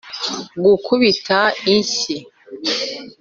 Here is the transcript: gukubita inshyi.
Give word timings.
gukubita 0.63 1.39
inshyi. 1.73 2.17